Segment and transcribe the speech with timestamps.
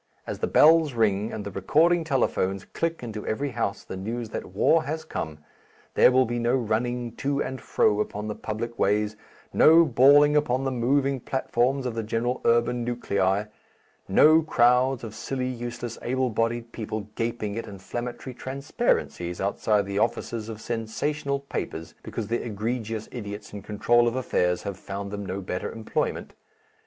[0.25, 4.47] As the bells ring and the recording telephones click into every house the news that
[4.55, 5.37] war has come,
[5.93, 9.15] there will be no running to and fro upon the public ways,
[9.53, 13.43] no bawling upon the moving platforms of the central urban nuclei,
[14.07, 20.49] no crowds of silly useless able bodied people gaping at inflammatory transparencies outside the offices
[20.49, 25.41] of sensational papers because the egregious idiots in control of affairs have found them no
[25.41, 26.33] better employment.